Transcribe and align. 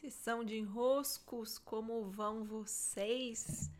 Sessão 0.00 0.42
de 0.42 0.56
enroscos, 0.56 1.58
como 1.58 2.04
vão 2.04 2.42
vocês? 2.42 3.70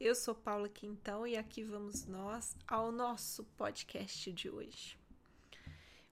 Eu 0.00 0.12
sou 0.12 0.34
Paula 0.34 0.68
Quintão 0.68 1.24
e 1.24 1.36
aqui 1.36 1.62
vamos 1.62 2.04
nós 2.04 2.56
ao 2.66 2.90
nosso 2.90 3.44
podcast 3.56 4.32
de 4.32 4.50
hoje. 4.50 4.98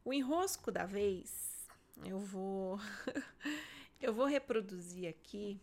O 0.04 0.12
enrosco 0.12 0.70
da 0.70 0.86
vez, 0.86 1.66
eu 2.04 2.20
vou 2.20 2.78
eu 4.00 4.14
vou 4.14 4.26
reproduzir 4.26 5.08
aqui 5.08 5.60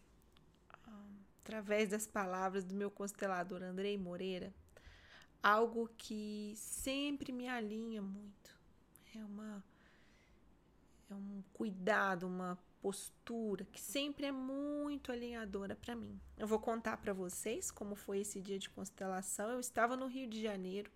através 1.39 1.89
das 1.89 2.05
palavras 2.05 2.65
do 2.65 2.75
meu 2.75 2.91
constelador 2.91 3.63
Andrei 3.63 3.97
Moreira, 3.97 4.53
algo 5.41 5.89
que 5.97 6.53
sempre 6.57 7.31
me 7.31 7.47
alinha 7.47 8.01
muito. 8.01 8.53
É 9.15 9.23
uma 9.23 9.63
é 11.09 11.15
um 11.15 11.41
cuidado, 11.53 12.27
uma 12.27 12.59
postura 12.81 13.65
que 13.65 13.79
sempre 13.79 14.27
é 14.27 14.31
muito 14.31 15.11
alinhadora 15.11 15.75
para 15.75 15.95
mim. 15.95 16.19
Eu 16.37 16.47
vou 16.47 16.59
contar 16.59 16.97
para 16.97 17.13
vocês 17.13 17.71
como 17.71 17.95
foi 17.95 18.19
esse 18.19 18.39
dia 18.41 18.59
de 18.59 18.69
constelação. 18.69 19.49
Eu 19.49 19.59
estava 19.59 19.97
no 19.97 20.07
Rio 20.07 20.27
de 20.27 20.41
Janeiro. 20.41 20.91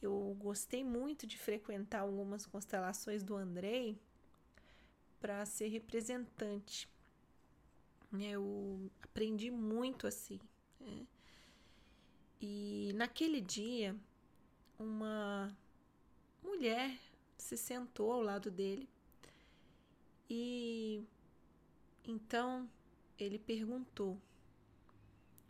Eu 0.00 0.34
gostei 0.38 0.82
muito 0.82 1.26
de 1.26 1.36
frequentar 1.36 2.00
algumas 2.00 2.46
constelações 2.46 3.22
do 3.22 3.36
Andrei 3.36 3.98
para 5.20 5.44
ser 5.44 5.68
representante. 5.68 6.88
Eu 8.18 8.90
aprendi 9.02 9.50
muito 9.50 10.06
assim. 10.06 10.40
Né? 10.80 11.06
E 12.40 12.92
naquele 12.94 13.40
dia, 13.40 13.94
uma 14.78 15.54
mulher 16.42 16.98
se 17.36 17.56
sentou 17.56 18.12
ao 18.12 18.22
lado 18.22 18.50
dele 18.50 18.88
e 20.30 21.04
então 22.04 22.70
ele 23.18 23.38
perguntou: 23.38 24.16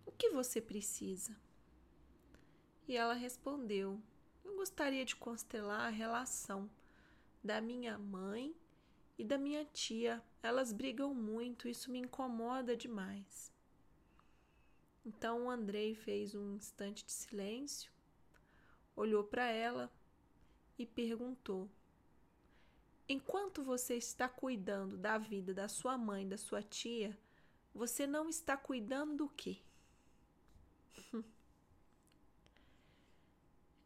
O 0.06 0.10
que 0.12 0.30
você 0.30 0.58
precisa? 0.58 1.36
E 2.88 2.96
ela 2.96 3.12
respondeu: 3.12 4.00
Eu 4.42 4.56
gostaria 4.56 5.04
de 5.04 5.14
constelar 5.14 5.82
a 5.82 5.90
relação 5.90 6.68
da 7.44 7.60
minha 7.60 7.98
mãe 7.98 8.56
e 9.18 9.24
da 9.24 9.36
minha 9.36 9.66
tia. 9.66 10.22
Elas 10.42 10.72
brigam 10.72 11.12
muito, 11.12 11.68
isso 11.68 11.90
me 11.90 11.98
incomoda 11.98 12.74
demais. 12.74 13.52
Então 15.04 15.44
o 15.44 15.50
Andrei 15.50 15.94
fez 15.94 16.34
um 16.34 16.54
instante 16.54 17.04
de 17.04 17.12
silêncio, 17.12 17.92
olhou 18.96 19.24
para 19.24 19.44
ela 19.44 19.92
e 20.78 20.86
perguntou: 20.86 21.68
Enquanto 23.12 23.64
você 23.64 23.96
está 23.96 24.28
cuidando 24.28 24.96
da 24.96 25.18
vida 25.18 25.52
da 25.52 25.66
sua 25.66 25.98
mãe, 25.98 26.28
da 26.28 26.36
sua 26.36 26.62
tia, 26.62 27.18
você 27.74 28.06
não 28.06 28.28
está 28.28 28.56
cuidando 28.56 29.16
do 29.16 29.28
quê? 29.28 29.60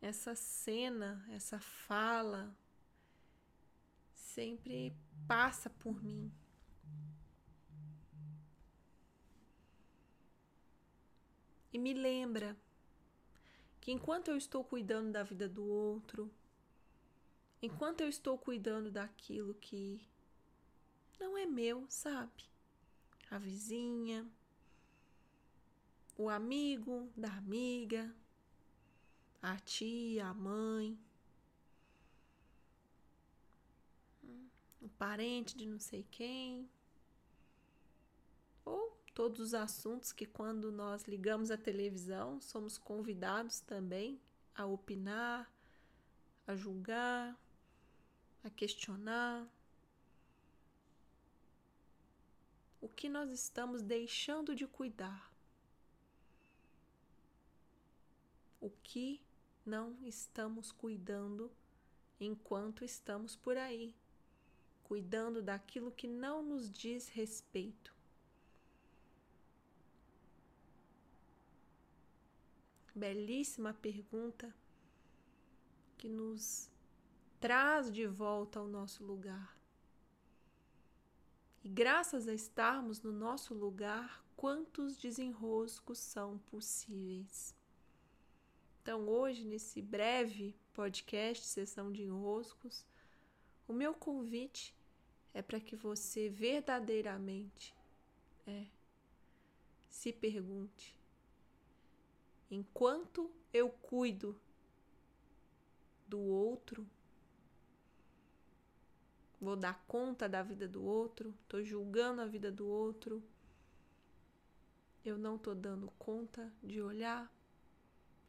essa 0.02 0.34
cena, 0.34 1.26
essa 1.30 1.58
fala 1.58 2.54
sempre 4.12 4.94
passa 5.26 5.70
por 5.70 6.04
mim. 6.04 6.30
E 11.72 11.78
me 11.78 11.94
lembra 11.94 12.54
que 13.80 13.90
enquanto 13.90 14.28
eu 14.28 14.36
estou 14.36 14.62
cuidando 14.62 15.12
da 15.12 15.22
vida 15.22 15.48
do 15.48 15.64
outro, 15.64 16.30
enquanto 17.64 18.00
eu 18.02 18.08
estou 18.08 18.36
cuidando 18.36 18.90
daquilo 18.90 19.54
que 19.54 20.00
não 21.18 21.36
é 21.38 21.46
meu, 21.46 21.86
sabe? 21.88 22.44
A 23.30 23.38
vizinha, 23.38 24.26
o 26.16 26.28
amigo 26.28 27.10
da 27.16 27.32
amiga, 27.32 28.14
a 29.40 29.56
tia, 29.56 30.26
a 30.26 30.34
mãe, 30.34 30.98
o 34.80 34.88
parente 34.98 35.56
de 35.56 35.66
não 35.66 35.78
sei 35.78 36.06
quem, 36.10 36.68
ou 38.64 38.96
todos 39.14 39.40
os 39.40 39.54
assuntos 39.54 40.12
que, 40.12 40.26
quando 40.26 40.70
nós 40.70 41.04
ligamos 41.04 41.50
a 41.50 41.56
televisão, 41.56 42.40
somos 42.40 42.76
convidados 42.76 43.60
também 43.60 44.20
a 44.54 44.66
opinar, 44.66 45.50
a 46.46 46.54
julgar, 46.54 47.36
a 48.44 48.50
questionar 48.50 49.48
o 52.78 52.88
que 52.88 53.08
nós 53.08 53.30
estamos 53.30 53.80
deixando 53.80 54.54
de 54.54 54.66
cuidar, 54.66 55.32
o 58.60 58.68
que 58.82 59.22
não 59.64 59.96
estamos 60.04 60.70
cuidando 60.70 61.50
enquanto 62.20 62.84
estamos 62.84 63.34
por 63.34 63.56
aí, 63.56 63.94
cuidando 64.84 65.40
daquilo 65.42 65.90
que 65.90 66.06
não 66.06 66.42
nos 66.42 66.70
diz 66.70 67.08
respeito. 67.08 67.94
Belíssima 72.94 73.72
pergunta 73.72 74.54
que 75.96 76.08
nos 76.08 76.70
traz 77.44 77.92
de 77.92 78.06
volta 78.06 78.58
ao 78.58 78.66
nosso 78.66 79.04
lugar. 79.04 79.54
E 81.62 81.68
graças 81.68 82.26
a 82.26 82.32
estarmos 82.32 83.02
no 83.02 83.12
nosso 83.12 83.52
lugar, 83.52 84.24
quantos 84.34 84.96
desenroscos 84.96 85.98
são 85.98 86.38
possíveis. 86.50 87.54
Então, 88.80 89.06
hoje, 89.06 89.44
nesse 89.44 89.82
breve 89.82 90.56
podcast, 90.72 91.44
sessão 91.44 91.92
de 91.92 92.04
enroscos, 92.04 92.82
o 93.68 93.74
meu 93.74 93.92
convite 93.92 94.74
é 95.34 95.42
para 95.42 95.60
que 95.60 95.76
você 95.76 96.30
verdadeiramente 96.30 97.74
é, 98.46 98.64
se 99.90 100.14
pergunte: 100.14 100.98
enquanto 102.50 103.30
eu 103.52 103.68
cuido 103.68 104.34
do 106.08 106.18
outro, 106.20 106.88
vou 109.44 109.56
dar 109.56 109.84
conta 109.86 110.28
da 110.28 110.42
vida 110.42 110.66
do 110.66 110.82
outro, 110.82 111.34
tô 111.46 111.62
julgando 111.62 112.20
a 112.20 112.26
vida 112.26 112.50
do 112.50 112.66
outro. 112.66 113.22
Eu 115.04 115.18
não 115.18 115.36
tô 115.36 115.54
dando 115.54 115.92
conta 115.98 116.52
de 116.62 116.80
olhar 116.80 117.30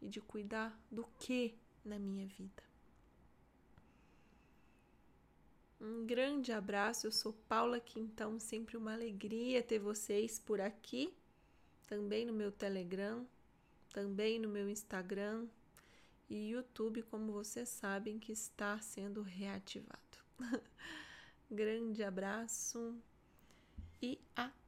e 0.01 0.07
de 0.09 0.19
cuidar 0.19 0.77
do 0.91 1.05
que 1.19 1.57
na 1.83 1.97
minha 1.97 2.27
vida. 2.27 2.63
Um 5.79 6.05
grande 6.05 6.51
abraço, 6.51 7.07
eu 7.07 7.11
sou 7.11 7.33
Paula 7.47 7.79
Quintão, 7.79 8.39
sempre 8.39 8.75
uma 8.75 8.93
alegria 8.93 9.61
ter 9.61 9.79
vocês 9.79 10.39
por 10.39 10.59
aqui, 10.59 11.13
também 11.87 12.25
no 12.25 12.33
meu 12.33 12.51
Telegram, 12.51 13.25
também 13.93 14.39
no 14.39 14.49
meu 14.49 14.67
Instagram 14.69 15.47
e 16.29 16.49
YouTube, 16.49 17.03
como 17.03 17.31
vocês 17.31 17.69
sabem, 17.69 18.17
que 18.17 18.31
está 18.31 18.79
sendo 18.79 19.21
reativado. 19.21 20.17
Grande 21.55 22.03
abraço 22.03 23.01
e 24.01 24.19
até! 24.35 24.64